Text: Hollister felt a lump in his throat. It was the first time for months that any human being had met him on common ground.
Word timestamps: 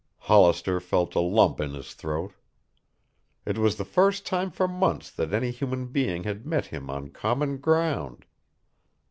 Hollister 0.21 0.79
felt 0.79 1.13
a 1.13 1.19
lump 1.19 1.59
in 1.61 1.75
his 1.75 1.93
throat. 1.93 2.33
It 3.45 3.59
was 3.59 3.75
the 3.75 3.85
first 3.85 4.25
time 4.25 4.49
for 4.49 4.67
months 4.67 5.11
that 5.11 5.31
any 5.31 5.51
human 5.51 5.89
being 5.89 6.23
had 6.23 6.43
met 6.43 6.65
him 6.65 6.89
on 6.89 7.11
common 7.11 7.59
ground. 7.59 8.25